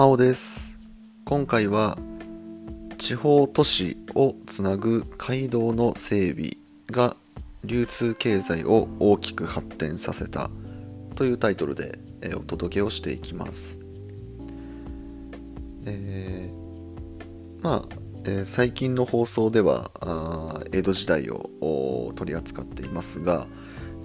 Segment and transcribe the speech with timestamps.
[0.00, 0.78] 青です。
[1.24, 1.98] 今回は
[2.98, 6.52] 地方都市をつなぐ街道の整備
[6.88, 7.16] が
[7.64, 10.52] 流通経済を大きく発展させた
[11.16, 11.98] というタイトルで
[12.36, 13.80] お届けをしていきます、
[15.84, 17.82] えー、まあ、
[18.22, 19.90] えー、最近の放送では
[20.70, 23.48] 江戸時代を取り扱っていますが、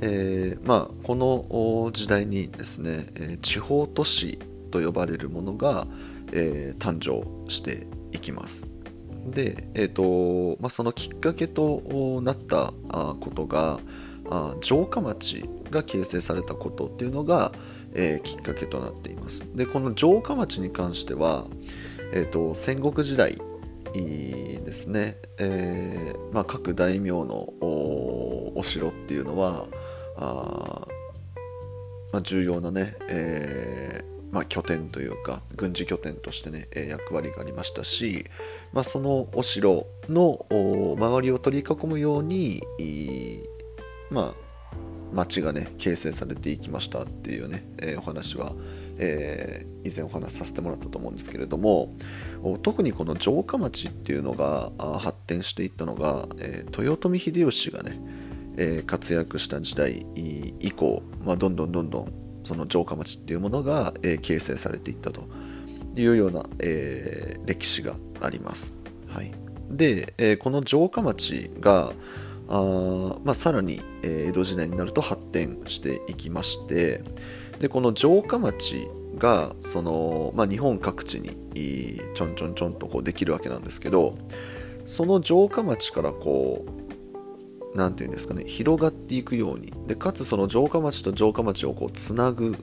[0.01, 4.39] えー、まあ、この時代にですね、え地方都市
[4.73, 5.85] と呼ばれるものが、
[6.31, 8.67] えー、誕生していきます。
[9.27, 12.73] で、えーとまあ、そのきっかけとなった
[13.19, 13.79] ことが
[14.29, 17.53] あ城下町が形成されたことっていうのが、
[17.93, 19.45] えー、きっかけとなっています。
[19.55, 21.45] でこの城下町に関しては、
[22.11, 23.37] えーと、戦国時代
[23.93, 29.67] ですね、えーまあ、各大名のお城っていうのは
[30.17, 30.87] あ、
[32.11, 38.25] まあ、重要なね、えーまあ、拠点というか軍事拠点としてね役割がありましたし、
[38.73, 42.63] まあ、そのお城の周りを取り囲むように
[44.09, 44.43] まあ
[45.13, 48.53] 町がね形成されていきましたっていうね、えー、お話は、
[48.97, 51.93] えー、以前お話しさせてもらったと思うんですけれども
[52.63, 57.99] 特にこの城下町っていうのが発展していったのが、えー、豊臣秀吉がね
[58.57, 60.05] え、活躍した時代
[60.59, 65.27] 以降、まあ、どんどんどんどんその城下町っていうものが、えー、形成されていったと
[65.95, 68.75] いうような、えー、歴史があります。
[69.07, 69.31] はい、
[69.69, 71.93] で、えこの城下町が
[72.49, 77.03] あ、まあ、さらに、え江戸時代になると発展していきまして
[77.59, 84.17] でこの城下町がその、まあ、日本各地にちょんちょんちょんとこうできるわけなんですけど
[84.85, 86.82] その城下町からこう
[87.75, 89.73] 何て言うんですかね広がっていくように。
[89.87, 92.55] でかつその城下町と城下町をこうつなぐ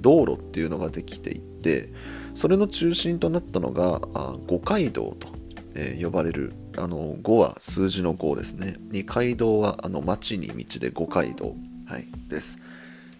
[0.00, 1.90] 道路っていうのができていって
[2.34, 4.00] それの中心となったのが
[4.46, 5.28] 五街道と、
[5.74, 8.76] えー、呼ばれるあの5は数字の5ですね。
[8.90, 11.54] 二街道はあの町に道で五街道、
[11.86, 12.58] はい、です、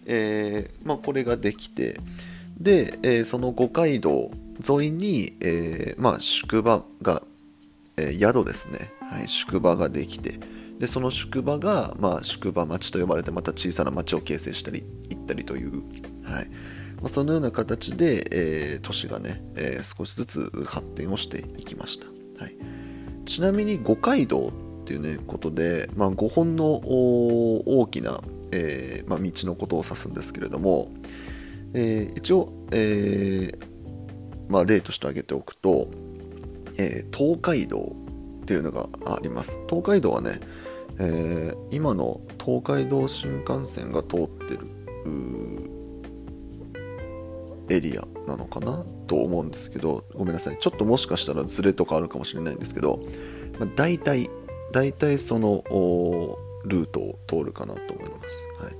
[0.06, 1.98] えー、まあ、これができて
[2.60, 4.30] で、えー、その五街道
[4.68, 7.22] 沿いに、えまあ、宿場が、
[7.96, 10.38] え宿ですね、はい、宿場ができて。
[10.84, 15.82] でその宿場が、まあ、宿場町と呼ばれてまた小さな町を形成したり行ったりという、
[16.24, 16.48] はい。
[16.96, 22.06] まあ、そのような形で、えー、都市がね、えー、少しずつ発展をしていきました、
[22.42, 22.56] はい、
[23.26, 28.20] ちなみに五街道っていうねことで、まあ、5本の大きな、
[28.52, 30.90] えーまあ、道のことを指すんですけれども、
[31.72, 33.58] えー、一応、えー
[34.48, 35.88] まあ、例として挙げておくと、
[36.76, 37.96] え、東海道
[38.42, 39.58] っていうのがあります。
[39.68, 40.40] 東海道はね
[40.98, 44.60] えー、今の東海道新幹線が通ってる
[47.68, 50.58] エリアなのかなと思うんですけどごめんなさい。
[50.58, 53.00] ちょっともしかしたらズレとかあるかもしれないんですけど、
[53.58, 54.30] まあ、大体
[54.72, 55.64] 大体その
[56.64, 58.72] ルートを通るかなと思います、はい、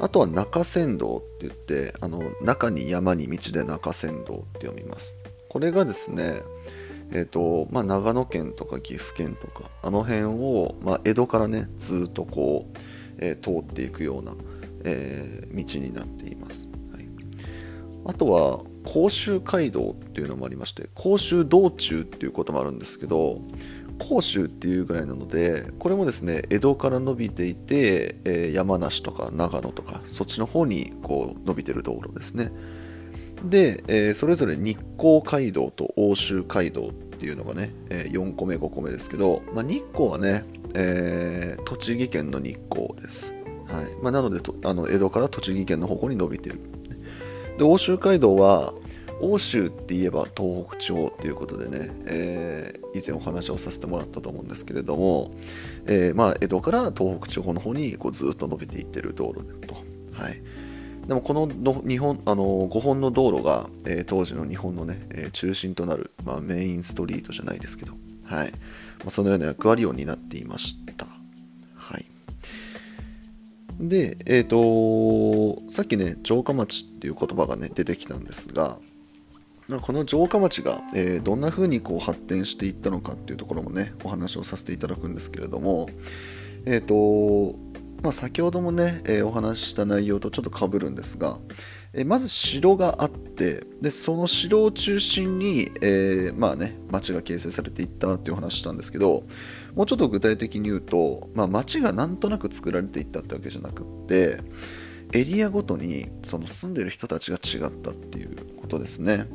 [0.00, 5.18] あとは中山道って言ってあの中に山に道で中山道って読みます。
[5.48, 6.42] これがですね
[7.12, 12.78] えーとまあ、長野県とか岐阜県とかあの辺を、まあ、江戸からねずっとこう、
[13.18, 14.34] えー、通っていくような、
[14.84, 17.08] えー、道になっています、はい、
[18.06, 23.42] あとは甲州街道っていうのもありまして甲州道中っていうこともあるんですけど
[23.98, 32.50] 甲州っていうぐらいなのでこれもですね江戸から伸びていて、えー、山梨とか長野とかそっちの方にこう伸びてる道路ですね。
[33.44, 43.32] で、えー、それぞれ日光街道と欧州街道っていうのがね、えー、4個目5個目ですけど、まあ、日光はね、えー、栃木県の日光です、
[43.66, 44.02] はい。
[44.02, 46.60] まあ、なのであの江戸から栃木県の方向に伸びてる。
[47.58, 48.72] で欧州街道は
[49.20, 55.30] 欧州って言えば東北地方っていうことでね、えー、以前お話をさせてもらったと思うんですけれども、
[55.86, 59.74] えー、まあ、江戸から東北地方の方にこうずっと伸びていってる道路だと。
[60.12, 60.42] はい。
[61.06, 61.48] でもこの
[61.86, 67.94] 日本あの5本の道路が、えー、当時の日本のね、えー、中心となる、まあ、メインストリートじゃないですけど、
[68.24, 68.58] はいま
[69.06, 71.06] あ、そのような役割を担っていました。
[71.74, 72.06] はい、
[73.80, 78.78] で、えっ、ー、とさっきね城下町っていう言葉がね出てきたんですが
[79.78, 85.88] この城下町が、えー、どんな風にこう発展していったのかっていうところもねお話をさせていただくんですけれども
[86.66, 87.54] えっ、と
[88.02, 91.38] まあ、先ほどもね、えー、お話しした内容とちょっとかぶるんですが、
[91.92, 99.24] えー、まず城があってでその城を中心に、えー、まあね、町が形成されていったっていう話したんですけど
[99.74, 104.40] もうちょっと具体的に言うと、まあ、町がなんとなく作られていったってわけじゃなくって
[105.12, 109.26] エリアごとにその住んでる人たちが違ったっていうことですね、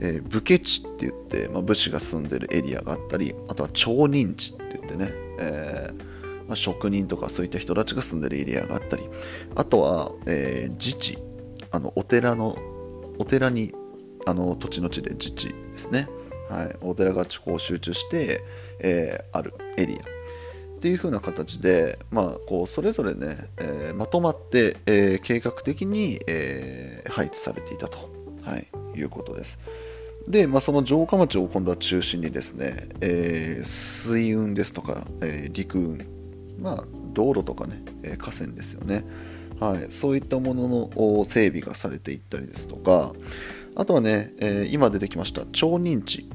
[0.00, 6.12] えー、武家地って言って、まあ、武士が住んでるエリアがあったりあとは町人地って言ってね、えー、
[6.48, 9.04] まあ、職人とかそういった人たちが住んでるエリアがあったり
[9.54, 11.18] あとは、えー、自治
[11.70, 12.56] あのお寺の
[13.18, 13.72] お寺に
[14.26, 16.08] あの土地の地で自治ですね、
[16.48, 18.42] はい、お寺がこう集中して、
[18.78, 19.98] えー、あるエリア。
[19.98, 28.10] っていう風な形で、まあ、こうそれぞれね、えー、まとまって、えー、計画的に、え配置されていたと、
[28.42, 28.66] はい、
[28.98, 29.60] いうことです。
[30.26, 36.04] で、まあ、その城下町を今度は中心にですね、え水運ですとか、え陸運、
[36.62, 39.04] まあ、道路とかね、え河川ですよね、
[39.60, 43.12] はい、そういったものの整備がされていったりですとか、
[43.74, 46.28] あとはね、え、今出てきました超認知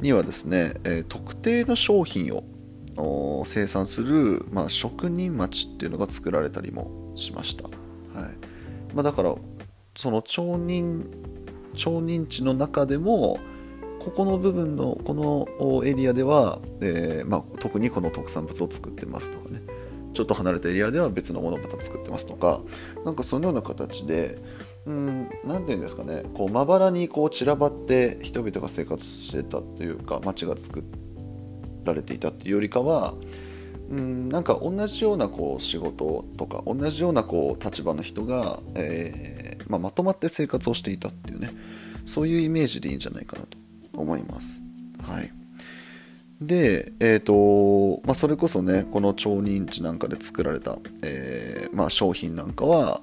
[0.00, 7.74] にはですね、え、特定の商品を生産する、まあ、職人町っていうのが作られたりもしました、はい。
[8.94, 9.34] まあ、だから
[9.96, 11.04] その町人
[11.74, 13.38] 町人地の中でも
[14.00, 19.62] ここの部分のこのエリアでは、えー、まあ、特にこの特産物を作ってますとかね。
[20.12, 22.62] ちょっと離れたエリアでは別のものをまた作ってますとか。
[23.04, 24.38] なんかそのような形で
[24.86, 25.28] 何
[25.60, 26.24] て言うんですかね。
[26.34, 30.82] こうまばらにこう散らばって人々が生活してたというか街が作
[31.84, 33.14] られていたっていうよりかは
[33.90, 41.52] うんなんか同じようなこう仕事とか同じようなこう立場の人が、えー、まあ、まとまって生活をしていたっていうね。
[42.06, 43.59] そういうイメージでいいんじゃないかなと。
[44.00, 44.62] 思います。
[45.02, 45.32] はい
[46.40, 53.02] で、えーとまあ、それこそねこの超認知なんかで作られた、えーまあ、商品なんかは、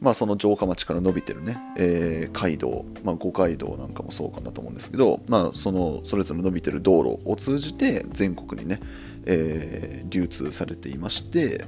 [0.00, 8.80] まあ、その城下町から伸びてるね、えー、街道、まあ、五街道なんかもそうかなと思うんですけど、まあ、そのそれぞれ伸びてる道路を通じて全国にね、
[9.26, 11.66] えー、流通されていまして、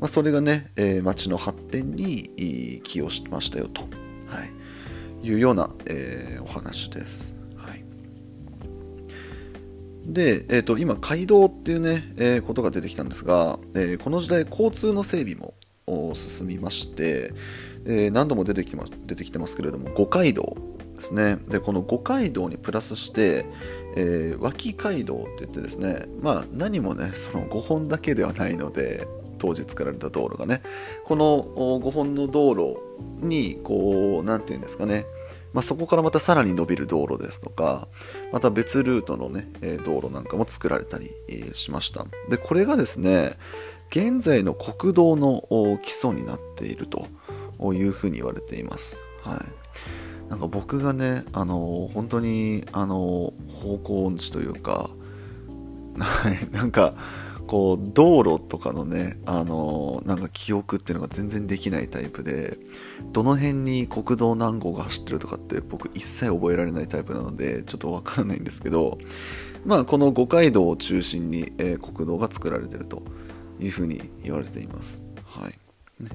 [0.00, 3.88] まあ、それがね、えー、町の発展に寄与しましたよと、は
[5.22, 7.41] い、いうような、え、お話です。
[10.04, 15.54] で、えーと、今、街道っていうね、えー、ことが出てきたんですが、えー、この時代、交通の整備も
[16.14, 17.32] 進みまして、
[17.84, 20.56] えー、何度も出てきま出てきてますけれども、五街道
[20.96, 21.38] ですね。
[21.48, 23.46] で、この五街道にプラスして、
[23.94, 29.06] え脇街道って言ってですね、まあ、何もね、その5本だけではないので、
[29.38, 30.62] 当時作られた道路がね、
[31.04, 32.78] この5本の道路
[33.20, 35.04] に、こう、なんていうんですかね、
[35.52, 37.88] まあ、そこからまたさらに伸びる道路ですとか、
[38.32, 39.48] また別ルートのね、
[39.84, 41.10] 道路なんかも作られたり
[41.54, 42.06] しました。
[42.28, 43.36] で、これがですね、
[43.90, 45.42] 現在の国道の
[45.82, 47.06] 基礎になっていると
[47.74, 48.96] いうふうに言われています。
[49.22, 50.30] はい。
[50.30, 54.90] なんか僕がね、あの、本当に、あの、方向音痴というか、
[55.98, 56.94] はい、なんか、
[57.52, 62.56] こう道路とかのねあのなんか記憶っていうのが全然できないタイプで
[63.12, 68.96] どの辺に国道何号が走ってるとかって僕一切覚えられないタイプなのでちょっとわからないんですけど
[69.66, 73.02] まあこの五街道を中心に、えー、国道が作られてると
[73.60, 75.02] いうふうに言われています。
[75.26, 75.52] はい。
[76.02, 76.08] ね。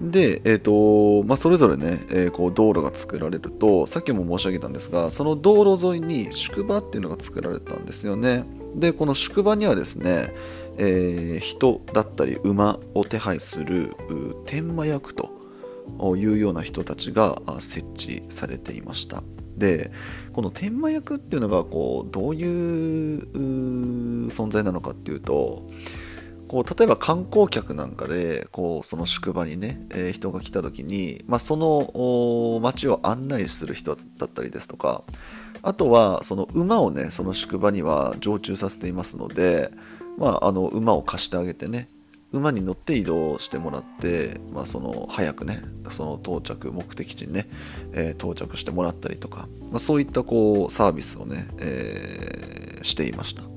[0.00, 8.46] で、えーとまあ、それぞれね、えー、こう道路が作られるとさっきも申し上げたんですがその道路沿いに宿場っていうのが作られたんですよね。
[8.74, 10.32] でこの宿場にはですね、
[10.78, 13.94] えー、人だったり馬を手配する
[14.46, 15.30] 天満役と
[16.16, 19.22] いうような人たちが設置されていました。
[19.56, 19.90] で
[20.32, 25.68] この天満役っていうのがこうどういう存在なのかっていうと
[26.48, 35.04] こう例えば観光客なんかでこうその宿場にね、えー、人が来た時に、まあ、その街を案内する人だったりですとか
[35.62, 39.70] あとはその馬をねその宿場には常駐させていますので、
[40.18, 41.88] まあ、あの馬を貸してあげてね
[42.32, 47.48] 馬に乗って移動してもらって、まあ、その早くねその到着目的地にね、
[47.92, 53.49] えー、到着してもらったりとか、まあ、そういったこうサービスをね、えー、していました。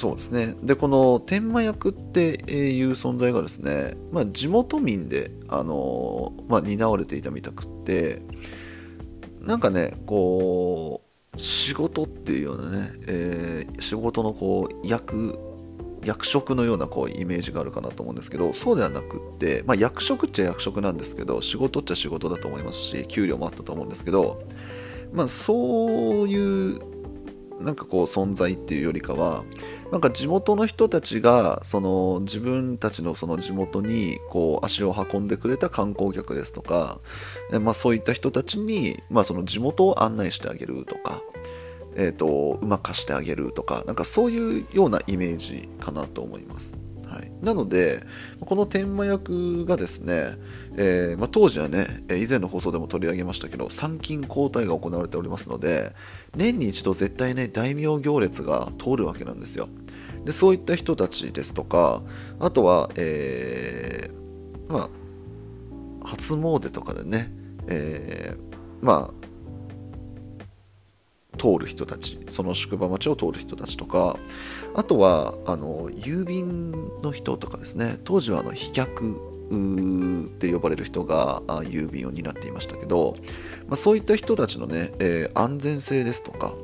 [0.00, 0.54] そうですね。
[0.62, 8.22] で、この天満役っていう存在がですね、まあ、地元民で、あのまあ、担われていたみたくって、
[9.42, 11.02] なんかね、こ
[11.36, 15.38] う、仕事っていうようなね、えー、仕事のこう役、
[16.02, 24.42] 役職のようなこうイメージがあるかなと思うんですけど、そうではなくって、まあ、役職っちゃ役職なんですけど、仕事っちゃ仕事だと思いますし、給料もあったと思うんですけど、
[25.12, 26.78] まあ、そういう
[27.60, 29.44] なんかこう存在っていうよりかは、
[29.90, 37.00] なんか地元の人たちがその自分たちのその地元にこう足を運んでくれた観光客ですとか、
[37.60, 41.22] まあ、そういった人たちに、まあ、その地元を案内してあげるとか、
[41.96, 46.74] えーと、うまかしてあげるとかなんかそういうようなイメージかなと思います。
[47.10, 48.04] はい、なので
[48.40, 50.36] この天満役がですね、
[50.76, 55.92] えー、まあ、当時はね以前の放送でも取り上げましたけど参勤交代が行われておりますので
[56.36, 59.68] 年に一度絶対ね大名行列が通るわけなんですよ。
[60.24, 62.02] でそういった人たちですとか
[62.38, 64.90] あとは、えー、ま
[66.02, 67.32] あ初詣とかでね、
[67.66, 69.20] えー、まあ
[71.40, 74.18] 通る人たちその宿場町を通る人たちとか
[74.74, 76.72] あとはあの郵便
[77.02, 77.98] の人とかですね。
[78.04, 83.16] 当時はあの飛脚って呼ばれる人が郵便を担っていましたけど、
[83.66, 86.54] まあ、そういった人たちのね、えー、安全性ですとか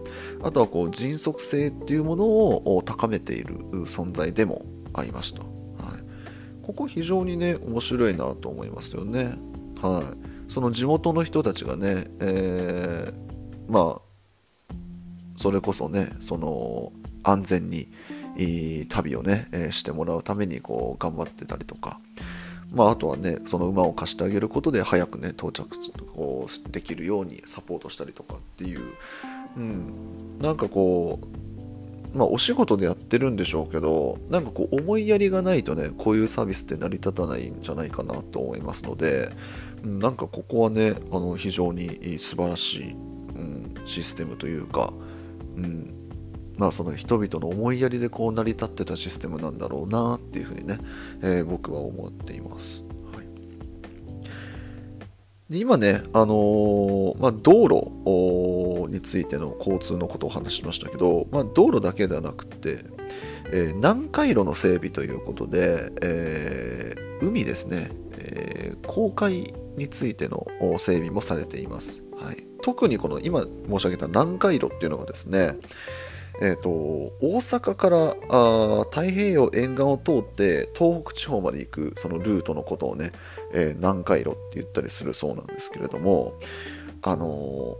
[0.43, 9.37] あとはこう迅速性っていうものを高めている存在でもありました、はい、ここ非常にね面白いなと思いますよね。
[9.83, 10.15] は
[10.49, 10.53] い。
[10.53, 14.75] その地元の人たちがね、えー、まあ
[15.37, 16.93] それこそねその
[17.25, 17.89] 安全に
[18.37, 22.01] いい旅をね、えー、してもらうためにこう頑張ってたりとか、
[22.73, 25.69] まあ、あとはねその馬を貸してあげることで早くね到着
[26.15, 28.83] こうできるようにサポートしたりとかっていう、
[29.57, 31.21] うん、なんかこ
[32.15, 39.31] うまあお仕事でやってるんでしょうけどなんかこう思いやりがないとねこういうサービスって成り立たないんじゃないかなと思いますので、
[39.83, 44.93] うん、なんかここはねあの非常に素晴らしい、うん、システムというか、
[45.57, 45.96] うん
[46.57, 50.79] まあ、その人々の思いやりでこう成り立ってたシステムなんだろうなっていうふうにね、
[51.23, 52.83] えー、僕は思っています。
[53.13, 53.27] はい、
[55.53, 62.79] で今ね、あのー、まあ、道路についての交通のことを話しましたけど、まあ、道路だけではなくて、
[63.53, 70.47] えー、南海路の整備ということで、えー、海ですね、えー、航海についての
[70.79, 72.03] 整備もされています。
[72.19, 75.57] はい、特にこの今申し上げた南海路っていうのがですね、
[76.41, 83.13] えーと、大阪からあ太平洋沿岸を通って東北地方まで行くそのルートのことをね、
[83.53, 86.35] えー、南海路って言ったりするそうなんですけれども、
[87.03, 87.77] あのー、こ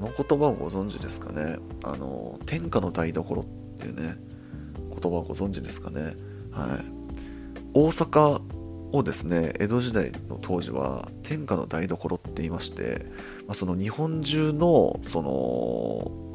[0.00, 3.44] の言葉をご存知ですかね、あのー、天下の台所っ
[3.78, 4.16] ていうね
[5.00, 6.14] 言葉をご存知ですかね、
[6.52, 6.84] はい、
[7.74, 8.40] 大阪
[8.92, 13.06] をですね江戸時代の当時は天下の台所って言いまして、
[13.46, 16.25] まあ、その日本中のその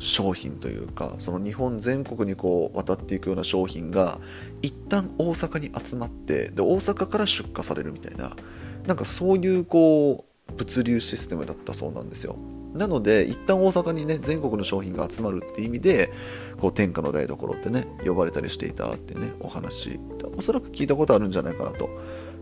[0.00, 4.18] 商品というかその日本全国にこう渡っていくような商品が
[4.62, 8.34] 一旦大阪に集まってで大阪から出荷されるみたいな
[8.86, 12.36] なんかそういうこう物流システムだったそうなんですよ。
[12.74, 16.10] なので一旦大阪にね全国の商品が集まるって意味で
[16.60, 19.98] こう天下の台所ってね呼ばれたりしていたってねお話
[20.36, 21.90] おそらく聞いたことあるんじゃないかなと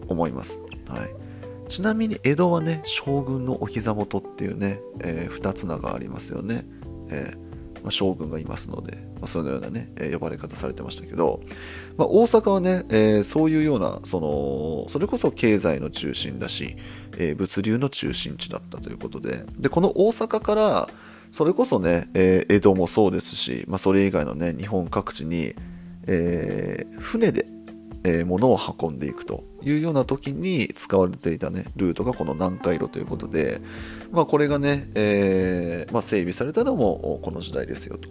[0.06, 6.66] 思います、はい、ちなみに江戸はね将軍のお膝元っていうね、えー、二つ名がありますよね、
[7.10, 7.47] えー
[7.82, 11.40] まあ、将軍がいますので、まあ、そのようなね、えー、呼ばれ方されてましたけど、
[11.96, 16.76] まあ、大阪はね、えー、そういうような、その、それこそ経済の中心だし、
[17.16, 20.88] えー、物流の中心地だったということで、で、この大阪から、
[21.30, 25.54] それこそね、え江戸もそうですし、ま、それ以外のね、日本各地に、
[26.06, 27.46] え船で、
[28.04, 33.60] え物を運んでいくというような時に使われていたね、ルートがこの南海路ということで、
[34.12, 38.08] まあ、これがね、えー、まあ、整備されたのもこの時代ですよと、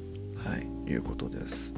[0.49, 1.73] はい、いうことです。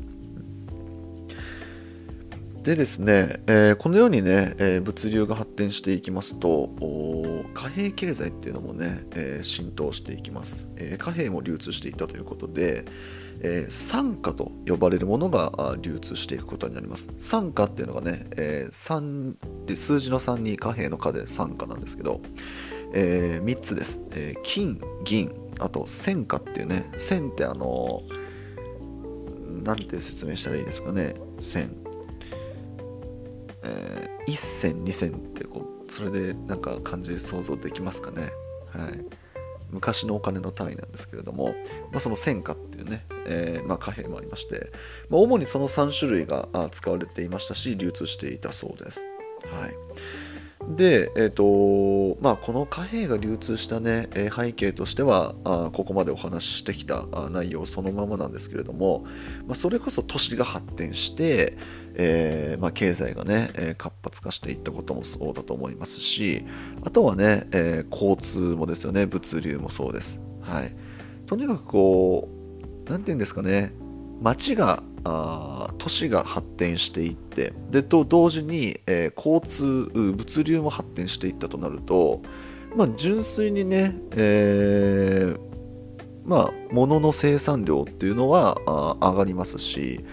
[2.63, 6.69] でですね、えー、このようにね、え、物流が発展していきますと
[7.53, 12.83] 貨幣経済っていうのもね、え、浸透していきます、え貨幣も流通していったということで、
[13.41, 17.10] えー、酸化と呼ばれるものが流通していくことになります。
[17.17, 22.22] 酸化っていうのがね、えー、3で数字の3に貨幣の貨で酸化なんですけど、
[22.93, 28.03] えー、3つです、えー、金、銀、あと線化っていうね、線ってあの
[29.63, 31.75] なんて説明したらいいですかね、線。
[33.63, 38.29] えー、1線、2線ってこう、それでなんか漢字想像できますかね。
[38.72, 39.05] はい。
[39.72, 41.53] 昔のお金の単位なんですけれども、
[41.91, 44.71] まあ、その戦貨っていうね、えー、まあ、貨幣もありまして、
[45.09, 49.05] まあ、主にその3種類が使われていましたし流通していたそうです。
[49.51, 49.73] はい、
[50.75, 59.05] で、えーとまあ、この貨幣が流通した、ね、背景としてはあここまでお話ししてきた内容そのままなんですけれども、
[59.47, 61.57] まあ、それこそ都市が発展して、
[61.95, 66.45] えー、まあ、経済がね、え活発化していったこともそうだと思いますし
[66.85, 70.75] あとはね、えー、交通もですよね物流もそうです、はい、
[71.25, 72.38] とにかくこう
[72.89, 73.72] 何て言うんですかね。
[74.22, 82.22] 街があ都市が発展していってでと同時に、えー、交通物流も発展していったとなると、
[82.75, 85.39] まあ、純粋にね、えー、
[86.25, 88.58] まあ、物の生産量っていうのは
[89.00, 90.03] 上がりますし、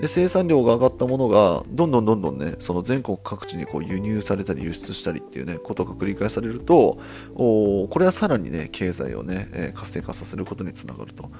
[0.00, 6.98] で生産量が上がったものがどんどんどんどんねその全国各地にこう輸入されたり輸出したりっていうねことが繰り返されると
[7.34, 11.30] おこれはさらにね経済をね、えー、活性化させることにつながると、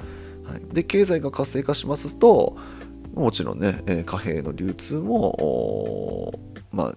[0.47, 2.57] はい、で経済が活性化しますと
[3.15, 6.33] もちろんね、え、貨幣の流通も
[6.71, 6.97] まあ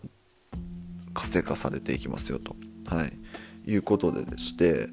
[1.13, 4.89] 活性化されていきますよと、はい、いうことででして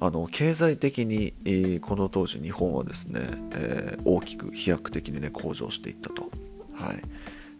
[0.00, 3.20] あの経済的に、えー、この当時日本はですね、
[3.52, 6.30] えー、大きく飛躍的にね向上していったと、
[6.74, 7.02] はい。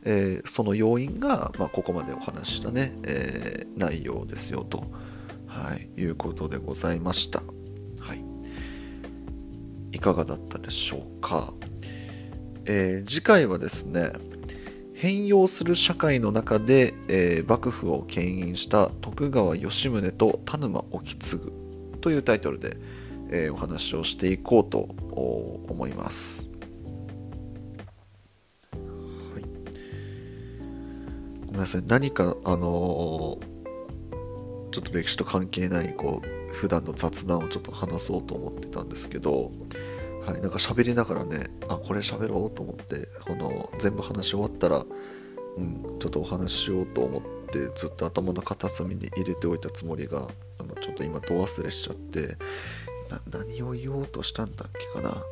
[0.07, 4.85] えー、その要因が、まあ、ここまでお話ししたね、え内容ですよと、
[5.47, 7.43] はい、いうことでございました、
[9.95, 11.55] いかがだったでしょうか、
[12.67, 14.13] え次回はですね
[14.95, 21.53] 変容する社会の中で、えー、幕府を牽引した徳川吉宗と田沼意次
[22.01, 22.77] というタイトルで、
[23.31, 26.49] えー、お話をしていこうと思います。
[28.73, 29.43] はい、
[31.47, 31.83] ごめんなさい。
[31.87, 39.51] 何かあのー、ちょっと歴史と関係ないこう普段の雑談をちょっと話そうと思ってたんですけど、
[40.27, 44.85] はい、なんか喋りながらねあこれ喋ろうと思ってこの全部話し終わったら、
[45.57, 50.29] うん、ちょっとお話ししようと思ってずっと頭の片隅に入れておいたつもりが
[50.59, 52.37] あのちょっと今ど忘れしちゃって
[53.31, 55.23] 何を言おうとしたんだっけかな。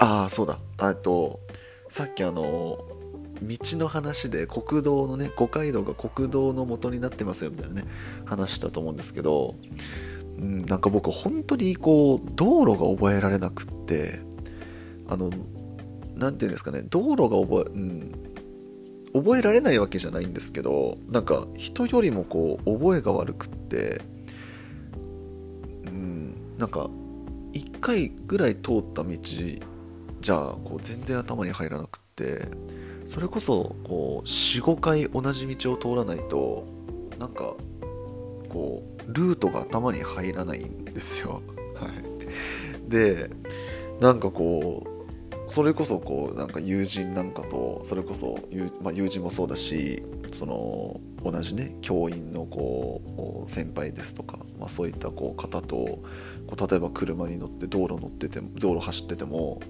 [0.00, 0.58] ああそうだ。
[0.78, 1.40] あと
[1.88, 2.84] さっきあの
[3.42, 7.84] 道の話で国道のね五街道が国道の元になってますよみたいなね
[8.24, 9.54] 話したと思うんですけど
[10.38, 14.20] うん、なんか僕本当にこう道路が覚えられなくって
[15.08, 15.30] あの
[16.16, 18.12] 何て言うんですかね道路が覚え、うん、
[19.14, 24.00] 覚えられないわけじゃないんですけどなんか人よりもこう覚えが悪くって
[25.86, 26.90] うんなんか
[27.52, 32.48] 1回ぐらい通った道じゃあこう全然頭に入らなくって
[33.06, 36.64] それこそこう45回同じ道を通らないと
[37.18, 37.54] なんか
[38.48, 41.42] こうルートが頭に入らないんですよ。
[41.74, 43.30] はい、で
[44.00, 44.94] なんかこう
[45.46, 59.60] それこそこうなんか友人なんかとそれこそ友,、まあ、友人もそうだしその同じね教員のこう先輩ですとか、まあ、そういったこう方とこう例えば車に乗って道路乗ってて道路走ってても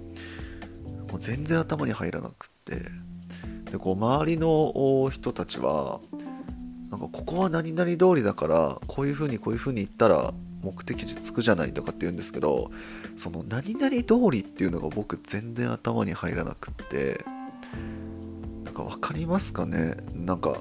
[1.10, 2.76] もう全然頭に入らなくって
[3.70, 6.00] でこう周りの人たちは
[6.94, 12.70] なんかここは何々通りだからこういう風にこういう風に行ったら目的地着くじゃないとかって言うんですけど
[13.16, 17.24] その何々通りっていうのが僕全然頭に入らなくって
[18.64, 19.96] なんか分かりますかね？
[20.14, 20.59] なんか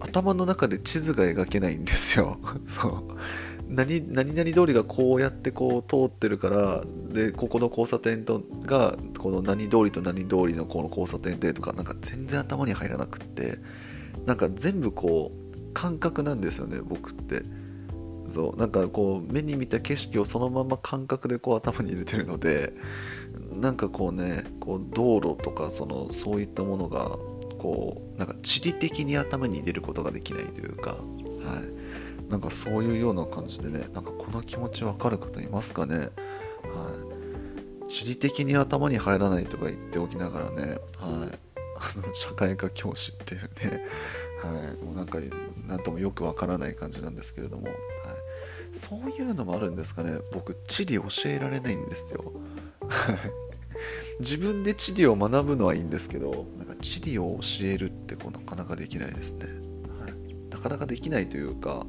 [0.00, 2.38] 頭の中で地図が描けないんですよ。
[2.68, 3.02] そう。
[3.66, 13.58] 何何々通りがこうやってこう通ってるからでここの交差点とがこの何通りと何通りのこの交差点でとかなんか全然頭に入らなくって。
[14.26, 17.42] なんか全部こう感覚なんですよね僕って。
[18.26, 18.56] そう。
[18.56, 22.72] なんかこう目に見た景色をそのまま感覚でこう頭に入れてるので
[23.52, 27.16] なんかこうねこう道路とかそのそういったものが
[27.58, 30.96] こうなんか地理的に頭に入れることができないというか、は
[32.26, 36.06] い、なんかそういうような感じでねなんかこの気持ちわかる方いますかね、は
[37.86, 41.38] い、地理的に頭に入らないとか言っておきながらね、はい、
[41.80, 43.84] あ の社会科教師っていうね、
[44.42, 45.18] はい、もうなんか
[45.66, 47.74] 何ともよくわからない感じなんですけれども、はい、
[48.72, 50.18] そういうのもあるんですかね。
[50.32, 52.32] 僕地理教えられないんですよ。
[54.20, 59.46] 自分で地理を学ぶのはいいんですけどなんか地理を教えるってこうなかなかできないですね、
[59.98, 61.86] はい、なかなかできないというか、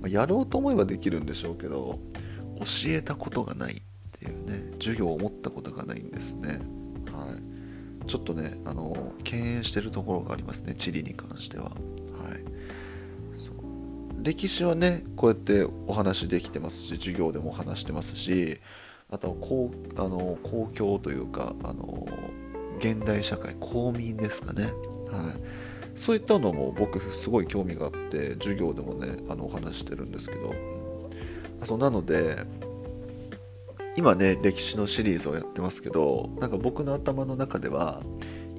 [0.00, 1.98] まあ、やろうと思えばできるんでしょうけど
[2.60, 6.60] 教えたことがないっていうね授業を持ったことがないんですね。
[7.12, 7.51] はい。
[8.06, 11.74] ちょっとねあの敬遠してるところがありますね地理に関しては、はい、
[14.22, 18.60] 歴史はねこうやってお話できてますし授業でも話してますし
[19.10, 22.08] あとは公あの公共というかあの
[22.78, 24.72] 現代社会公民ですかね、はい、
[25.94, 30.54] そういったのも僕すごい興味があって授業でもねあのお話してるんですけど、
[31.64, 32.38] そうなので
[33.96, 38.02] 今ね歴史のシリーズをやってますけどなんか僕の頭の中では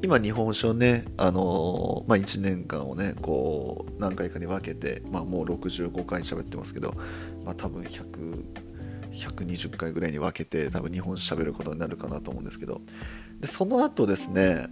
[0.03, 6.93] 今日本史をね、あのー、まあ、1年間をねこう何回かに分けて、まあ、もう65回喋ってますけど、
[7.45, 8.43] まあ、多分100
[9.13, 12.81] 120回ぐらいに分けて多分日本史喋ることになるかなと思うんですけど。
[13.39, 14.67] でその後ですね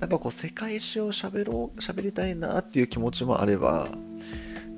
[0.00, 3.90] なんかこう世界史を喋ろう喋りたいなっていう気持ちもあれば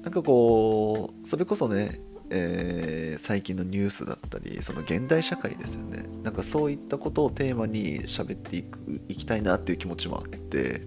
[0.03, 6.05] なんかこうそれこそねえー、最近のニュースだったりその現代社会ですよね。
[6.23, 10.83] なんかそういったことをテーマに喋っていくいきたいなっていう気持ちもあって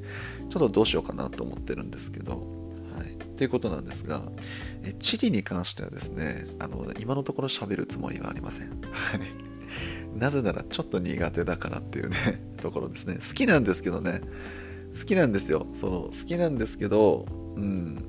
[0.50, 2.38] ちょっとどうしようかなと思ってるんですけど、は
[3.04, 4.22] い、ということなんですが
[4.84, 13.16] え地理に関してはですねあの今のところ喋るつもりはありません、はい、なぜならちょっと苦手だからっていうね ところですね。
[13.16, 14.22] 好きなんですけどね。
[14.98, 15.68] 好きなんですよ。
[15.74, 17.26] そう好きなんですけど
[17.56, 18.04] うん。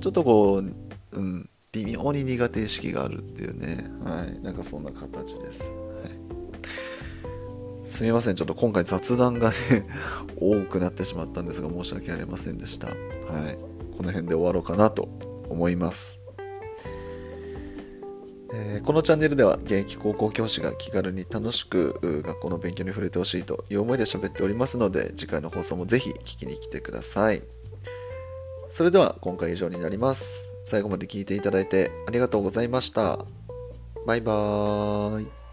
[0.00, 5.62] ちょっとこう、うん、微妙に苦手意識があるっていうね、はい、なんかそんな形です。
[5.62, 5.68] は
[7.84, 9.56] い、すみません、ちょっと今回雑談がね
[10.40, 12.86] 多くなってしまったんですが、申し訳ありませんでした。
[12.86, 12.96] はい、
[13.94, 15.10] この辺で終わろうかなと
[15.50, 16.22] 思います。
[18.54, 27.42] えこのチャンネルでは現役高校教師が気軽に楽しく学校の勉強に触れてほしいという思いで喋っておりますので次回の放送もぜひ聞きに来てください。
[28.70, 30.55] それでは今回以上になります。
[30.66, 33.24] 最後まで聞いていただいてありがとうございました。
[34.06, 35.45] バイバーイ。